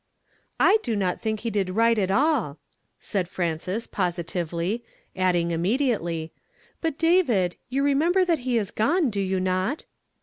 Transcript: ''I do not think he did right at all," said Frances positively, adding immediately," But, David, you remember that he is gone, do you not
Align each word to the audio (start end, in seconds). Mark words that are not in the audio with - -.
''I 0.59 0.79
do 0.81 0.95
not 0.95 1.21
think 1.21 1.41
he 1.41 1.51
did 1.51 1.69
right 1.69 1.99
at 1.99 2.09
all," 2.09 2.57
said 2.99 3.27
Frances 3.29 3.85
positively, 3.85 4.83
adding 5.15 5.51
immediately," 5.51 6.31
But, 6.81 6.97
David, 6.97 7.55
you 7.69 7.83
remember 7.83 8.25
that 8.25 8.39
he 8.39 8.57
is 8.57 8.71
gone, 8.71 9.11
do 9.11 9.21
you 9.21 9.39
not 9.39 9.85